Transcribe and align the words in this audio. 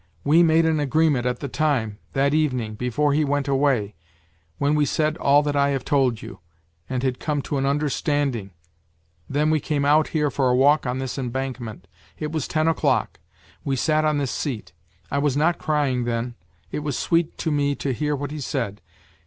We 0.23 0.41
made 0.41 0.65
an 0.65 0.79
agreement 0.79 1.27
at 1.27 1.41
the 1.41 1.47
time, 1.47 1.99
that 2.13 2.33
evening, 2.33 2.73
before 2.73 3.13
he 3.13 3.23
went 3.23 3.47
away: 3.47 3.93
when 4.57 4.73
we 4.73 4.83
said 4.83 5.15
all 5.17 5.43
that 5.43 5.55
I 5.55 5.69
have 5.69 5.85
told 5.85 6.23
you, 6.23 6.39
and 6.89 7.03
had 7.03 7.19
come 7.19 7.43
to 7.43 7.59
an 7.59 7.67
understanding, 7.67 8.49
then 9.29 9.51
we 9.51 9.59
came 9.59 9.85
out 9.85 10.07
here 10.07 10.31
for 10.31 10.49
a 10.49 10.55
walk 10.55 10.87
on 10.87 10.97
this 10.97 11.19
embankment. 11.19 11.87
It 12.17 12.31
was 12.31 12.47
ten 12.47 12.67
o'clock; 12.67 13.19
we 13.63 13.75
sat 13.75 14.03
on 14.03 14.17
this 14.17 14.31
seat. 14.31 14.73
I 15.11 15.19
was 15.19 15.37
not 15.37 15.59
crying 15.59 16.05
then; 16.05 16.33
it 16.71 16.79
was 16.79 16.97
sweet 16.97 17.37
to 17.37 17.51
me 17.51 17.75
to 17.75 17.93
hear 17.93 18.15
what 18.15 18.31
he 18.31 18.39
said. 18.39 18.81